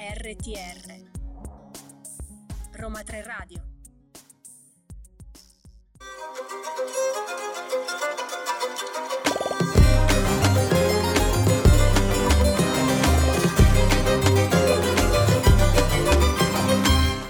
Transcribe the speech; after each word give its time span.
RTR 0.00 0.94
Roma 2.74 3.02
3 3.02 3.22
Radio 3.24 3.60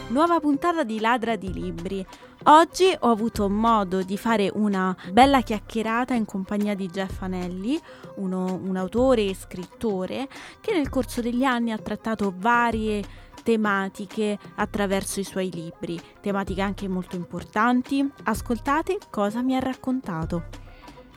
Nuova 0.08 0.38
puntata 0.40 0.84
di 0.84 1.00
Ladra 1.00 1.36
di 1.36 1.50
Libri. 1.50 2.06
Oggi 2.50 2.96
ho 3.00 3.10
avuto 3.10 3.50
modo 3.50 4.00
di 4.00 4.16
fare 4.16 4.50
una 4.50 4.96
bella 5.12 5.42
chiacchierata 5.42 6.14
in 6.14 6.24
compagnia 6.24 6.74
di 6.74 6.88
Jeff 6.88 7.20
Anelli, 7.20 7.78
uno, 8.16 8.58
un 8.64 8.74
autore 8.74 9.26
e 9.26 9.34
scrittore 9.34 10.26
che 10.62 10.72
nel 10.72 10.88
corso 10.88 11.20
degli 11.20 11.44
anni 11.44 11.72
ha 11.72 11.76
trattato 11.76 12.32
varie 12.34 13.04
tematiche 13.42 14.38
attraverso 14.54 15.20
i 15.20 15.24
suoi 15.24 15.50
libri, 15.50 16.00
tematiche 16.22 16.62
anche 16.62 16.88
molto 16.88 17.16
importanti. 17.16 18.10
Ascoltate 18.24 18.96
cosa 19.10 19.42
mi 19.42 19.54
ha 19.54 19.60
raccontato. 19.60 20.44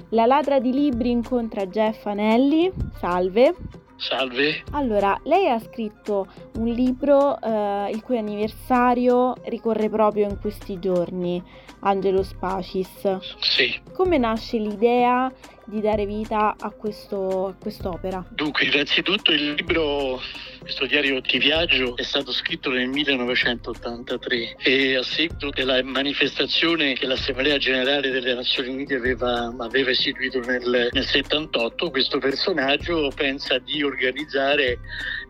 La 0.10 0.26
ladra 0.26 0.60
di 0.60 0.74
libri 0.74 1.12
incontra 1.12 1.66
Jeff 1.66 2.08
Anelli. 2.08 2.70
Salve. 3.00 3.56
Salve. 4.02 4.64
Allora, 4.72 5.20
lei 5.26 5.48
ha 5.48 5.60
scritto 5.60 6.28
un 6.56 6.66
libro 6.66 7.40
eh, 7.40 7.92
il 7.94 8.02
cui 8.02 8.18
anniversario 8.18 9.36
ricorre 9.46 9.90
proprio 9.90 10.28
in 10.28 10.40
questi 10.40 10.80
giorni, 10.80 11.42
Angelo 11.82 12.24
Spacis. 12.24 13.18
Sì. 13.40 13.80
Come 13.94 14.18
nasce 14.18 14.58
l'idea 14.58 15.32
di 15.66 15.80
dare 15.82 16.08
vita 16.08 16.56
a, 16.60 16.72
questo, 16.72 17.48
a 17.48 17.54
quest'opera? 17.54 18.26
Dunque, 18.30 18.66
innanzitutto 18.66 19.32
il 19.32 19.54
libro, 19.54 20.20
questo 20.62 20.86
diario 20.86 21.20
di 21.22 21.38
viaggio, 21.40 21.98
è 21.98 22.04
stato 22.04 22.32
scritto 22.32 22.70
nel 22.70 22.88
1983 22.88 24.58
e 24.62 24.96
a 24.96 25.04
seguito 25.04 25.50
della 25.50 25.82
manifestazione 25.84 26.94
che 26.94 27.08
l'Assemblea 27.08 27.58
Generale 27.58 28.12
delle 28.12 28.36
Nazioni 28.36 28.70
Unite 28.70 28.96
aveva, 28.96 29.54
aveva 29.58 29.90
istituito 29.90 30.40
nel, 30.40 30.90
nel 30.92 31.06
78, 31.06 31.90
questo 31.90 32.20
personaggio 32.20 33.12
pensa 33.16 33.58
di 33.58 33.82
organizzare 33.82 34.80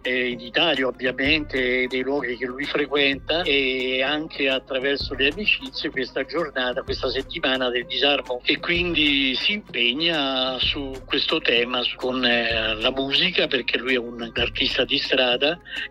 eh, 0.02 0.30
in 0.30 0.42
Italia 0.42 0.88
ovviamente 0.88 1.88
dei 1.88 2.02
luoghi 2.02 2.36
che 2.36 2.46
lui 2.46 2.66
frequenta 2.66 3.44
e 3.44 4.02
anche 4.04 4.50
attraverso 4.50 5.14
le 5.14 5.30
amicizie 5.32 5.92
questa 5.92 6.26
giornata, 6.26 6.84
questa 6.84 7.10
settimana 7.10 7.70
del 7.70 7.86
disarmo. 7.86 8.42
E 8.44 8.60
quindi 8.60 9.34
si 9.36 9.54
impegna 9.54 10.60
su 10.60 10.92
questo 11.06 11.40
tema 11.40 11.82
con 11.96 12.26
eh, 12.26 12.76
la 12.76 12.92
musica 12.92 13.48
perché 13.48 13.78
lui 13.78 13.94
è 13.94 13.98
un 13.98 14.30
artista 14.36 14.84
di 14.84 14.98
strada 14.98 15.20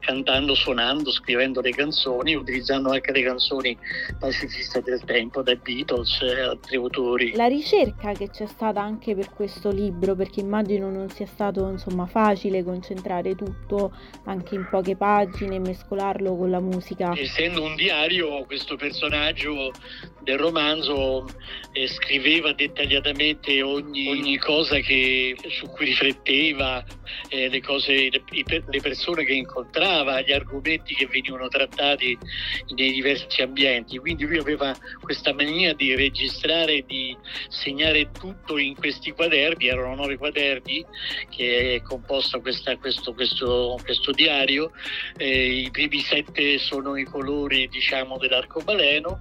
cantando, 0.01 0.55
suonando, 0.55 1.11
scrivendo 1.11 1.61
le 1.61 1.71
canzoni, 1.71 2.35
utilizzando 2.35 2.91
anche 2.91 3.13
le 3.13 3.23
canzoni 3.23 3.77
pacifiste 4.19 4.83
del 4.83 5.03
tempo, 5.05 5.43
dai 5.43 5.57
Beatles 5.57 6.21
e 6.23 6.41
altri 6.41 6.77
autori. 6.77 7.33
La 7.35 7.47
ricerca 7.47 8.13
che 8.13 8.31
c'è 8.31 8.47
stata 8.47 8.81
anche 8.81 9.15
per 9.15 9.31
questo 9.31 9.71
libro, 9.71 10.15
perché 10.15 10.41
immagino 10.41 10.91
non 10.91 11.09
sia 11.11 11.27
stato 11.27 11.69
insomma 11.69 12.07
facile 12.07 12.65
concentrare 12.65 13.35
tutto 13.35 13.93
anche 14.25 14.55
in 14.55 14.67
poche 14.71 14.97
pagine 14.97 15.57
e 15.57 15.61
mescolarlo 15.61 16.37
con 16.37 16.51
la 16.51 16.61
musica. 16.61 17.13
Essendo 17.17 17.63
un 17.63 17.75
diario, 17.77 18.45
questo 18.45 18.77
personaggio 18.77 19.71
del 20.23 20.39
romanzo 20.39 21.27
eh, 21.73 21.87
scriveva 21.89 22.53
dettagliatamente 22.53 23.63
ogni, 23.63 24.09
ogni 24.09 24.39
cosa 24.39 24.79
che, 24.81 25.37
su 25.49 25.69
cui 25.69 25.87
rifletteva, 25.87 26.85
eh, 27.29 27.49
le, 27.49 27.61
cose, 27.61 28.11
le, 28.11 28.23
le, 28.67 28.81
persone 28.81 29.25
che 29.25 29.33
incontrava, 29.33 30.21
gli 30.21 30.33
argomenti 30.33 30.95
che 30.95 31.07
venivano 31.07 31.49
trattati 31.49 32.19
nei 32.75 32.93
diversi 32.93 33.43
ambienti. 33.43 33.99
Quindi 33.99 34.25
lui 34.25 34.39
aveva 34.39 34.77
questa 35.01 35.33
mania 35.33 35.75
di 35.75 35.95
registrare 35.95 36.85
di 36.87 37.17
segnare 37.49 38.11
tutto 38.11 38.59
in 38.59 38.75
questi 38.75 39.13
quaderni, 39.13 39.69
erano 39.69 39.95
nove 39.95 40.17
quaderni 40.17 40.85
che 41.31 41.75
è 41.77 41.83
composto 41.83 42.41
questa, 42.41 42.77
questo, 42.77 43.15
questo, 43.15 43.79
questo 43.83 44.11
diario. 44.13 44.73
Eh, 45.17 45.63
I 45.63 45.71
primi 45.71 46.01
sette 46.01 46.59
sono 46.59 46.97
i 46.97 47.05
colori 47.05 47.69
diciamo, 47.69 48.19
dell'arcobaleno 48.19 49.21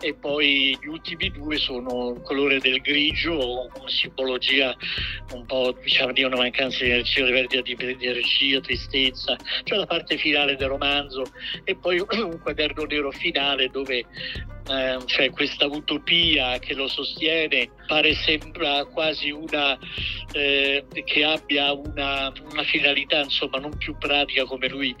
e 0.00 0.14
poi 0.14 0.76
gli 0.80 0.86
ultimi 0.86 1.30
due 1.30 1.56
sono 1.56 2.14
il 2.14 2.22
colore 2.22 2.58
del 2.60 2.80
grigio, 2.80 3.68
una 3.74 3.88
simbologia 3.88 4.76
un 5.32 5.44
po' 5.46 5.74
diciamo 5.82 6.12
di 6.12 6.22
una 6.22 6.36
mancanza 6.36 6.84
di 6.84 6.90
energia, 6.90 7.60
di, 7.60 7.76
di 7.76 8.06
energia, 8.06 8.60
tristezza, 8.60 9.36
cioè 9.64 9.78
la 9.78 9.86
parte 9.86 10.16
finale 10.16 10.56
del 10.56 10.68
romanzo 10.68 11.24
e 11.64 11.76
poi 11.76 11.98
un 12.22 12.38
quaderno 12.40 12.84
nero 12.84 13.10
finale 13.10 13.68
dove 13.68 14.04
eh, 14.68 14.98
c'è 15.04 15.30
questa 15.30 15.66
utopia 15.66 16.58
che 16.58 16.74
lo 16.74 16.88
sostiene, 16.88 17.70
pare 17.86 18.14
sembra 18.14 18.84
quasi 18.84 19.30
una 19.30 19.78
eh, 20.32 20.84
che 21.04 21.24
abbia 21.24 21.72
una, 21.72 22.32
una, 22.50 22.62
finalità 22.64 23.20
insomma 23.20 23.58
non 23.58 23.76
più 23.76 23.96
pratica 23.96 24.44
come 24.44 24.68
lui 24.68 24.94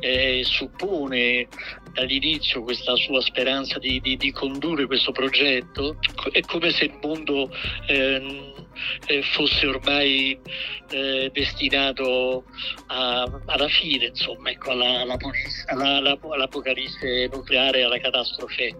eh, 0.00 0.42
suppone 0.44 1.46
dall'inizio 1.92 2.62
questa 2.62 2.94
sua 2.96 3.20
speranza 3.20 3.78
di, 3.78 4.00
di, 4.00 4.16
di, 4.16 4.32
condurre 4.32 4.86
questo 4.86 5.12
progetto, 5.12 5.98
è 6.32 6.40
come 6.40 6.70
se 6.70 6.84
il 6.84 6.98
mondo 7.02 7.50
ehm, 7.86 8.68
eh, 9.06 9.22
fosse 9.22 9.66
ormai 9.66 10.38
eh, 10.90 11.30
destinato 11.32 12.44
a, 12.86 13.22
alla 13.46 13.68
fine, 13.68 14.06
insomma, 14.06 14.50
ecco, 14.50 14.70
alla, 14.70 15.00
alla, 15.00 15.16
alla, 15.66 16.18
all'apocalisse 16.20 17.28
nucleare, 17.32 17.82
alla 17.82 17.98
catastrofe 17.98 18.74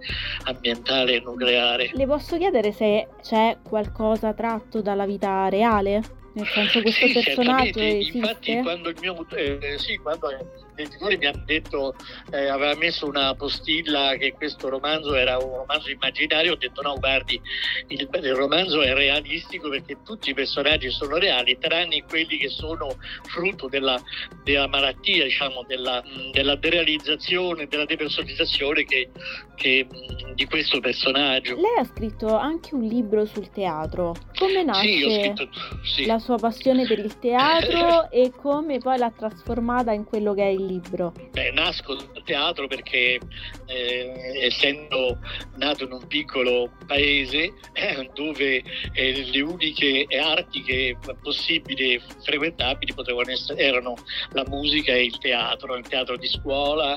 ambientale 0.45 1.21
nucleare. 1.21 1.91
Le 1.93 2.07
posso 2.07 2.37
chiedere 2.37 2.73
se 2.73 3.09
c'è 3.23 3.59
qualcosa 3.63 4.33
tratto 4.33 4.81
dalla 4.81 5.07
vita 5.07 5.49
reale? 5.49 6.19
Nel 6.33 6.47
senso 6.47 6.81
questo 6.81 7.07
sì, 7.07 7.13
personaggio 7.13 7.81
esiste? 7.81 8.19
Infatti 8.19 8.61
quando 8.63 8.89
il 8.91 8.97
mio 9.01 9.27
eh, 9.31 9.77
sì, 9.79 9.97
quando 9.97 10.29
l'editore 10.77 11.17
mi 11.17 11.27
ha 11.27 11.33
detto 11.45 11.95
eh, 12.31 12.47
aveva 12.47 12.75
messo 12.77 13.07
una 13.07 13.35
postilla 13.35 14.15
che 14.17 14.33
questo 14.35 14.69
romanzo 14.69 15.15
era 15.15 15.39
un 15.39 15.57
romanzo 15.57 15.91
immaginario, 15.91 16.53
ho 16.53 16.57
detto 16.57 16.83
no, 16.83 16.95
guardi, 16.99 17.41
il, 17.89 18.09
il 18.13 18.35
romanzo 18.35 18.81
è 18.83 18.95
realistico 18.95 19.69
perché 19.69 19.99
tutti 20.05 20.31
i 20.31 20.35
personaggi 20.35 20.89
sono 20.91 21.17
reali, 21.17 21.59
tranne 21.59 22.05
quelli 22.09 22.39
che 22.39 22.49
sono 22.49 22.97
frutto 23.25 23.69
della, 23.69 24.01
della 24.45 24.69
malattia, 24.69 25.25
diciamo, 25.25 25.65
della, 25.67 26.01
della 26.31 26.55
derealizzazione, 26.55 27.67
della 27.67 27.87
depersonalizzazione 27.87 28.85
che, 28.85 29.11
che, 29.57 29.87
di 30.35 30.47
questo 30.47 30.79
personaggio. 30.79 31.57
Lei 31.57 31.79
ha 31.79 31.85
scritto 31.85 32.37
anche 32.37 32.75
un 32.75 32.83
libro 32.83 33.25
sul 33.25 33.51
teatro. 33.51 34.15
Come 34.39 34.63
nasce 34.63 34.87
sì, 34.87 35.21
scritto, 35.21 35.49
sì. 35.83 36.07
la 36.07 36.19
sua 36.21 36.37
passione 36.37 36.87
per 36.87 36.99
il 37.01 37.19
teatro 37.19 38.11
e 38.13 38.31
come 38.31 38.79
poi 38.79 38.99
l'ha 38.99 39.11
trasformata 39.11 39.93
in 39.93 40.05
quello 40.05 40.35
che 40.35 40.43
è 40.43 40.51
il 40.51 40.65
libro? 40.65 41.13
Beh, 41.33 41.51
nasco 41.51 41.95
dal 41.95 42.23
teatro 42.25 42.69
perché 42.69 43.19
eh, 43.67 44.39
essendo 44.43 45.19
nato 45.57 45.85
in 45.85 45.93
un 45.93 46.07
piccolo 46.07 46.71
paese 46.87 47.53
eh, 47.73 48.11
dove 48.15 48.63
eh, 48.93 49.25
le 49.31 49.41
uniche 49.41 50.07
arti 50.21 50.63
che 50.63 50.97
possibili 51.23 51.95
e 51.95 52.01
frequentabili 52.23 52.95
potevano 52.95 53.31
essere, 53.31 53.61
erano 53.61 53.95
la 54.33 54.45
musica 54.47 54.93
e 54.93 55.05
il 55.05 55.19
teatro, 55.19 55.75
il 55.77 55.87
teatro 55.87 56.17
di 56.17 56.29
scuola, 56.29 56.97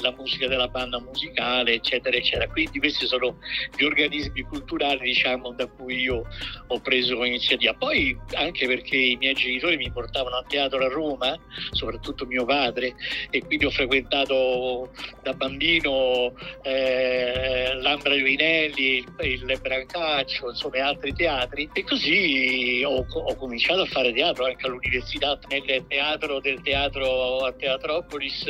la 0.00 0.14
musica 0.16 0.46
della 0.46 0.68
banda 0.68 1.00
musicale, 1.00 1.74
eccetera, 1.74 2.16
eccetera. 2.16 2.50
Quindi 2.50 2.78
questi 2.78 3.06
sono 3.06 3.38
gli 3.76 3.84
organismi 3.84 4.42
culturali 4.42 5.00
diciamo, 5.00 5.52
da 5.52 5.66
cui 5.66 6.00
io 6.00 6.22
ho 6.66 6.80
preso 6.80 7.24
iniziativa. 7.24 7.74
Poi 7.74 8.16
anche 8.36 8.66
perché 8.66 8.96
i 8.96 9.16
miei 9.16 9.34
genitori 9.34 9.76
mi 9.76 9.90
portavano 9.90 10.36
a 10.36 10.44
teatro 10.46 10.84
a 10.84 10.88
Roma, 10.88 11.36
soprattutto 11.72 12.26
mio 12.26 12.44
padre, 12.44 12.94
e 13.30 13.42
quindi 13.44 13.64
ho 13.64 13.70
frequentato 13.70 14.90
da 15.22 15.32
bambino 15.32 16.32
eh, 16.62 17.65
l'Ambra 17.86 18.14
Ioinelli, 18.14 18.96
il, 18.96 19.06
il 19.20 19.58
Brancaccio, 19.60 20.50
insomma 20.50 20.84
altri 20.84 21.12
teatri 21.14 21.70
e 21.72 21.84
così 21.84 22.82
ho, 22.84 23.06
ho, 23.08 23.36
cominciato 23.36 23.82
a 23.82 23.86
fare 23.86 24.12
teatro 24.12 24.44
anche 24.44 24.66
all'università, 24.66 25.38
nel 25.48 25.84
teatro 25.86 26.40
del 26.40 26.60
teatro 26.62 27.38
a 27.38 27.52
Teatropolis, 27.52 28.44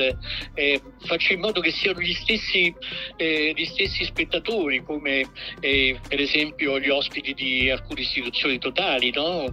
eh, 0.54 0.80
faccio 1.04 1.34
in 1.34 1.40
modo 1.40 1.60
che 1.60 1.70
siano 1.70 2.00
gli 2.00 2.14
stessi, 2.14 2.74
eh, 3.16 3.52
gli 3.54 3.66
stessi 3.66 4.04
spettatori 4.04 4.82
come 4.82 5.26
eh, 5.60 5.98
per 6.08 6.20
esempio 6.20 6.80
gli 6.80 6.88
ospiti 6.88 7.34
di 7.34 7.70
alcune 7.70 8.00
istituzioni 8.00 8.58
totali, 8.58 9.12
no? 9.12 9.52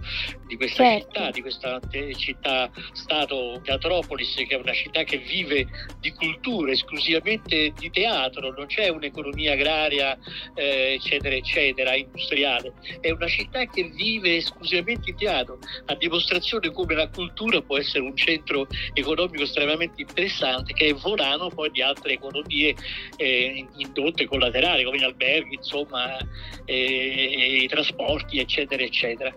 Di 0.54 0.56
questa 0.56 0.84
Certo. 0.84 1.06
città, 1.06 1.30
di 1.30 1.40
questa 1.40 1.80
città-stato 2.16 3.60
Teatropolis, 3.62 4.34
che 4.34 4.46
è 4.48 4.56
una 4.56 4.72
città 4.72 5.02
che 5.02 5.18
vive 5.18 5.66
di 6.00 6.12
cultura, 6.12 6.70
esclusivamente 6.72 7.72
di 7.76 7.90
teatro, 7.90 8.52
non 8.52 8.66
c'è 8.66 8.88
un'economia 8.88 9.52
agraria, 9.52 10.16
eh, 10.54 10.94
eccetera, 10.94 11.34
eccetera, 11.34 11.94
industriale. 11.94 12.72
È 13.00 13.10
una 13.10 13.26
città 13.26 13.66
che 13.66 13.90
vive 13.94 14.36
esclusivamente 14.36 15.10
di 15.10 15.14
teatro, 15.16 15.58
a 15.86 15.94
dimostrazione 15.94 16.70
come 16.70 16.94
la 16.94 17.08
cultura 17.08 17.60
può 17.60 17.78
essere 17.78 18.04
un 18.04 18.16
centro 18.16 18.66
economico 18.92 19.42
estremamente 19.42 20.02
interessante, 20.02 20.72
che 20.72 20.86
è 20.86 20.94
volano 20.94 21.48
poi 21.48 21.70
di 21.70 21.82
altre 21.82 22.12
economie 22.12 22.74
eh, 23.16 23.66
indotte 23.76 24.26
collaterali, 24.26 24.84
come 24.84 24.98
gli 24.98 25.04
alberghi, 25.04 25.56
insomma, 25.56 26.16
eh, 26.64 27.58
i 27.62 27.66
trasporti, 27.66 28.38
eccetera, 28.38 28.82
eccetera. 28.82 29.34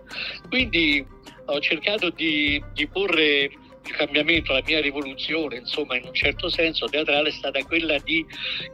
Quindi 0.48 1.07
ho 1.46 1.60
cercato 1.60 2.10
di, 2.10 2.62
di 2.74 2.86
porre 2.88 3.50
il 3.84 3.96
cambiamento, 3.96 4.52
la 4.52 4.62
mia 4.66 4.80
rivoluzione, 4.80 5.56
insomma, 5.56 5.96
in 5.96 6.04
un 6.04 6.14
certo 6.14 6.48
senso 6.50 6.86
teatrale 6.86 7.30
è 7.30 7.32
stata 7.32 7.62
quella 7.64 7.98
di 7.98 8.24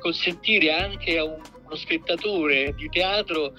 consentire 0.01 0.73
anche 0.73 1.19
a 1.19 1.25
un- 1.25 1.41
uno 1.65 1.77
spettatore 1.77 2.75
di 2.77 2.89
teatro 2.89 3.55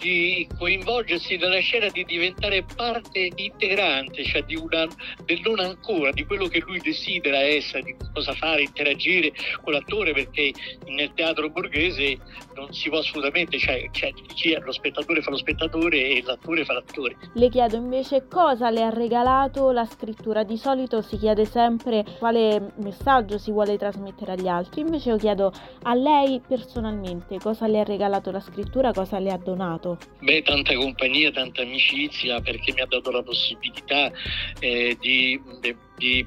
di 0.00 0.48
coinvolgersi 0.56 1.36
nella 1.36 1.60
scena, 1.60 1.88
di 1.88 2.04
diventare 2.04 2.64
parte 2.64 3.30
integrante, 3.34 4.24
cioè 4.24 4.42
di 4.44 4.56
una, 4.56 4.88
del 5.26 5.40
non 5.42 5.60
ancora, 5.60 6.10
di 6.10 6.24
quello 6.24 6.48
che 6.48 6.60
lui 6.60 6.80
desidera 6.80 7.40
essere, 7.40 7.82
di 7.82 7.94
cosa 8.12 8.32
fare, 8.34 8.62
interagire 8.62 9.30
con 9.62 9.74
l'attore, 9.74 10.12
perché 10.12 10.52
nel 10.86 11.12
teatro 11.14 11.50
borghese 11.50 12.18
non 12.60 12.72
si 12.72 12.88
può 12.88 12.98
assolutamente, 12.98 13.58
cioè, 13.58 13.88
cioè 13.90 14.12
chi 14.12 14.52
è 14.52 14.58
lo 14.60 14.72
spettatore 14.72 15.22
fa 15.22 15.30
lo 15.30 15.36
spettatore 15.36 15.96
e 15.96 16.22
l'attore 16.22 16.64
fa 16.64 16.74
l'attore. 16.74 17.16
Le 17.34 17.48
chiedo 17.48 17.76
invece 17.76 18.26
cosa 18.28 18.70
le 18.70 18.82
ha 18.82 18.90
regalato 18.90 19.70
la 19.70 19.86
scrittura. 19.86 20.42
Di 20.42 20.56
solito 20.56 21.00
si 21.00 21.16
chiede 21.16 21.44
sempre 21.44 22.04
quale 22.18 22.72
messaggio 22.76 23.38
si 23.38 23.50
vuole 23.50 23.78
trasmettere 23.78 24.32
agli 24.32 24.48
altri, 24.48 24.82
invece 24.82 25.10
io 25.10 25.16
chiedo 25.16 25.52
a 25.82 25.94
lei 25.94 26.40
personalmente 26.46 27.38
cosa 27.38 27.66
le 27.66 27.80
ha 27.80 27.84
regalato 27.84 28.30
la 28.30 28.40
scrittura, 28.40 28.92
cosa 28.92 29.18
le 29.18 29.30
ha 29.30 29.38
donato. 29.38 29.98
Beh, 30.20 30.42
tanta 30.42 30.74
compagnia, 30.74 31.30
tanta 31.30 31.62
amicizia, 31.62 32.40
perché 32.40 32.72
mi 32.72 32.80
ha 32.80 32.86
dato 32.86 33.10
la 33.10 33.22
possibilità 33.22 34.10
eh, 34.58 34.96
di, 35.00 35.40
de- 35.60 35.76
di, 36.00 36.26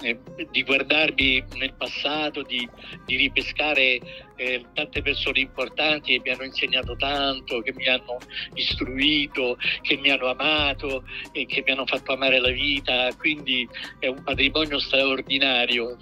eh, 0.00 0.18
di 0.50 0.62
guardarmi 0.62 1.44
nel 1.56 1.74
passato, 1.74 2.42
di, 2.42 2.66
di 3.04 3.16
ripescare 3.16 4.00
eh, 4.36 4.64
tante 4.72 5.02
persone 5.02 5.40
importanti 5.40 6.14
che 6.14 6.20
mi 6.24 6.30
hanno 6.30 6.44
insegnato 6.44 6.96
tanto, 6.96 7.60
che 7.60 7.74
mi 7.74 7.86
hanno 7.86 8.16
istruito, 8.54 9.58
che 9.82 9.98
mi 9.98 10.10
hanno 10.10 10.28
amato 10.28 11.04
e 11.32 11.44
che 11.44 11.62
mi 11.64 11.72
hanno 11.72 11.86
fatto 11.86 12.14
amare 12.14 12.40
la 12.40 12.50
vita. 12.50 13.10
Quindi 13.18 13.68
è 13.98 14.06
un 14.06 14.22
patrimonio 14.22 14.78
straordinario. 14.78 15.98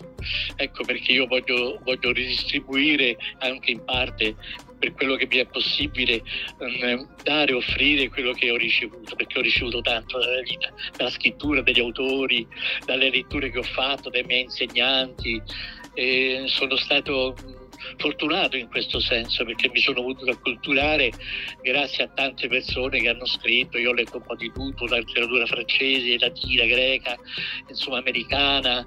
Ecco 0.54 0.84
perché 0.84 1.12
io 1.12 1.26
voglio, 1.26 1.80
voglio 1.82 2.12
ridistribuire 2.12 3.16
anche 3.38 3.72
in 3.72 3.84
parte 3.84 4.36
per 4.78 4.94
quello 4.94 5.16
che 5.16 5.26
mi 5.26 5.38
è 5.38 5.46
possibile 5.46 6.22
ehm, 6.58 7.22
dare, 7.22 7.52
offrire 7.52 8.08
quello 8.08 8.32
che 8.32 8.50
ho 8.50 8.56
ricevuto, 8.56 9.16
perché 9.16 9.38
ho 9.38 9.42
ricevuto 9.42 9.80
tanto 9.80 10.18
dalla 10.18 10.40
vita, 10.42 10.72
dalla 10.96 11.10
scrittura 11.10 11.62
degli 11.62 11.80
autori, 11.80 12.46
dalle 12.84 13.10
letture 13.10 13.50
che 13.50 13.58
ho 13.58 13.64
fatto, 13.64 14.10
dai 14.10 14.24
miei 14.24 14.42
insegnanti. 14.42 15.40
E 15.94 16.44
sono 16.46 16.76
stato 16.76 17.34
fortunato 17.96 18.56
in 18.56 18.68
questo 18.68 19.00
senso 19.00 19.44
perché 19.44 19.68
mi 19.70 19.80
sono 19.80 20.02
potuto 20.02 20.30
acculturare 20.30 21.10
grazie 21.62 22.04
a 22.04 22.08
tante 22.08 22.48
persone 22.48 23.00
che 23.00 23.08
hanno 23.08 23.26
scritto, 23.26 23.78
io 23.78 23.90
ho 23.90 23.94
letto 23.94 24.18
un 24.18 24.24
po' 24.24 24.36
di 24.36 24.50
tutto, 24.52 24.86
la 24.86 24.96
letteratura 24.96 25.46
francese, 25.46 26.18
latina, 26.18 26.64
greca, 26.64 27.16
insomma 27.68 27.98
americana, 27.98 28.86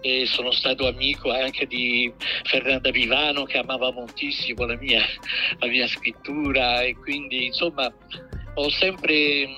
e 0.00 0.26
sono 0.26 0.50
stato 0.50 0.86
amico 0.86 1.30
anche 1.30 1.66
di 1.66 2.12
Fernanda 2.44 2.90
Vivano 2.90 3.44
che 3.44 3.58
amava 3.58 3.92
moltissimo 3.92 4.66
la 4.66 4.76
mia, 4.76 5.02
la 5.58 5.66
mia 5.68 5.86
scrittura. 5.86 6.82
E 6.82 6.96
quindi 6.96 7.46
insomma 7.46 7.92
ho 8.54 8.68
sempre 8.70 9.48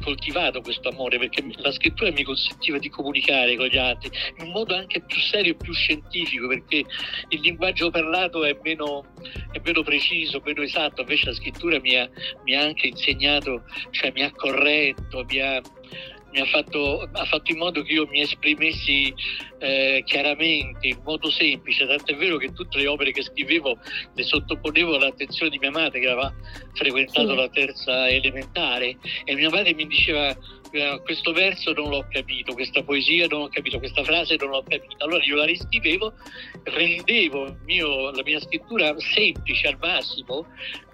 coltivato 0.00 0.60
questo 0.60 0.88
amore 0.88 1.18
perché 1.18 1.44
la 1.56 1.72
scrittura 1.72 2.10
mi 2.10 2.22
consentiva 2.22 2.78
di 2.78 2.88
comunicare 2.88 3.56
con 3.56 3.66
gli 3.66 3.76
altri 3.76 4.10
in 4.38 4.46
un 4.46 4.52
modo 4.52 4.74
anche 4.74 5.02
più 5.02 5.20
serio 5.20 5.52
e 5.52 5.56
più 5.56 5.72
scientifico 5.72 6.48
perché 6.48 6.84
il 7.28 7.40
linguaggio 7.40 7.90
parlato 7.90 8.44
è 8.44 8.56
meno, 8.62 9.04
è 9.52 9.60
meno 9.64 9.82
preciso, 9.82 10.42
meno 10.44 10.62
esatto, 10.62 11.02
invece 11.02 11.26
la 11.26 11.34
scrittura 11.34 11.80
mi 11.80 11.96
ha, 11.96 12.08
mi 12.44 12.54
ha 12.54 12.62
anche 12.62 12.88
insegnato, 12.88 13.64
cioè 13.90 14.10
mi 14.12 14.22
ha 14.22 14.32
corretto, 14.32 15.24
mi 15.28 15.38
ha, 15.40 15.60
ha 16.38 16.44
fatto, 16.46 17.08
ha 17.10 17.24
fatto 17.24 17.50
in 17.50 17.58
modo 17.58 17.82
che 17.82 17.92
io 17.92 18.06
mi 18.06 18.20
esprimessi 18.20 19.12
eh, 19.58 20.02
chiaramente, 20.04 20.86
in 20.86 21.00
modo 21.02 21.28
semplice, 21.30 21.86
tant'è 21.86 22.14
vero 22.14 22.36
che 22.36 22.52
tutte 22.52 22.78
le 22.78 22.86
opere 22.86 23.10
che 23.10 23.22
scrivevo 23.22 23.78
le 24.14 24.22
sottoponevo 24.22 24.94
all'attenzione 24.94 25.50
di 25.50 25.58
mia 25.58 25.70
madre 25.72 25.98
che 26.00 26.06
aveva 26.06 26.32
frequentato 26.74 27.30
Sì. 27.30 27.34
la 27.36 27.48
terza 27.48 28.08
elementare 28.08 28.96
e 29.24 29.34
mia 29.34 29.50
madre 29.50 29.74
mi 29.74 29.86
diceva 29.86 30.30
"Eh, 30.72 31.00
questo 31.02 31.32
verso 31.32 31.72
non 31.72 31.88
l'ho 31.90 32.06
capito, 32.08 32.52
questa 32.52 32.82
poesia 32.84 33.26
non 33.26 33.42
ho 33.42 33.48
capito, 33.48 33.78
questa 33.80 34.04
frase 34.04 34.36
non 34.36 34.50
l'ho 34.50 34.62
capita. 34.62 35.04
Allora 35.04 35.24
io 35.24 35.34
la 35.34 35.44
riscrivevo, 35.44 36.14
rendevo 36.62 37.56
mio- 37.64 38.10
la 38.12 38.22
mia 38.22 38.38
scrittura 38.40 38.94
semplice 38.98 39.66
al 39.66 39.78
massimo 39.80 40.46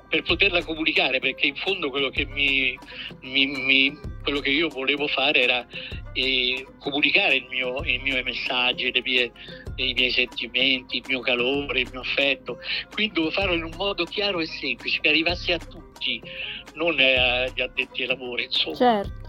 per 0.08 0.22
poterla 0.22 0.62
comunicare, 0.64 1.18
perché 1.18 1.48
in 1.48 1.56
fondo 1.56 1.90
quello 1.90 2.10
che, 2.10 2.24
mi, 2.26 2.78
mi- 3.22 3.46
mi- 3.46 3.98
quello 4.26 4.40
che 4.40 4.50
io 4.50 4.68
volevo 4.68 5.06
fare 5.06 5.42
era 5.42 5.64
eh, 6.12 6.66
comunicare 6.80 7.36
i 7.36 7.46
miei 8.02 8.22
messaggi, 8.24 8.90
mie- 9.04 9.30
i 9.76 9.92
miei 9.94 10.10
sentimenti, 10.10 10.96
il 10.96 11.04
mio 11.06 11.20
calore, 11.20 11.82
il 11.82 11.88
mio 11.92 12.00
affetto. 12.00 12.58
Quindi 12.92 13.14
devo 13.14 13.30
farlo 13.30 13.54
in 13.54 13.62
un 13.62 13.74
modo 13.76 14.04
chiaro 14.04 14.40
e 14.40 14.46
semplice, 14.46 14.98
che 15.00 15.08
arrivasse 15.10 15.52
a 15.52 15.58
tutti, 15.58 16.20
non 16.74 16.98
eh, 16.98 17.16
agli 17.16 17.60
addetti 17.60 18.02
ai 18.02 18.08
lavori, 18.08 18.44
insomma. 18.44 18.76
Certo. 18.76 19.25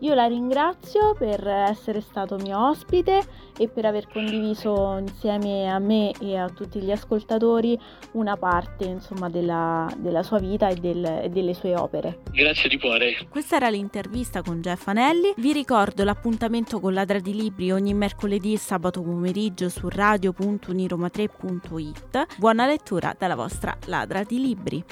Io 0.00 0.12
la 0.14 0.26
ringrazio 0.26 1.14
per 1.16 1.46
essere 1.46 2.00
stato 2.02 2.36
mio 2.36 2.68
ospite 2.68 3.22
e 3.56 3.68
per 3.68 3.86
aver 3.86 4.06
condiviso 4.12 4.98
insieme 4.98 5.70
a 5.70 5.78
me 5.78 6.10
e 6.20 6.36
a 6.36 6.50
tutti 6.50 6.82
gli 6.82 6.90
ascoltatori 6.90 7.80
una 8.12 8.36
parte 8.36 8.84
insomma, 8.84 9.30
della, 9.30 9.90
della 9.96 10.22
sua 10.22 10.38
vita 10.38 10.68
e, 10.68 10.74
del- 10.74 11.20
e 11.22 11.30
delle 11.30 11.54
sue 11.54 11.74
opere. 11.74 12.20
Grazie 12.30 12.68
di 12.68 12.78
cuore. 12.78 13.26
Questa 13.30 13.56
era 13.56 13.70
l'intervista 13.70 14.42
con 14.42 14.60
Jeff 14.60 14.86
Anelli. 14.88 15.32
Vi 15.36 15.52
ricordo 15.54 16.04
l'appuntamento 16.04 16.78
con 16.78 16.92
Ladra 16.92 17.18
di 17.18 17.34
Libri 17.34 17.72
ogni 17.72 17.94
mercoledì 17.94 18.52
e 18.52 18.58
sabato 18.58 19.00
pomeriggio 19.02 19.70
su 19.70 19.88
radio.uniroma3.it. 19.88 22.36
Buona 22.36 22.66
lettura 22.66 23.16
dalla 23.18 23.34
vostra 23.34 23.74
Ladra 23.86 24.22
di 24.24 24.38
Libri. 24.40 24.84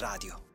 Roma 0.00 0.06
3 0.06 0.06
Radio. 0.06 0.49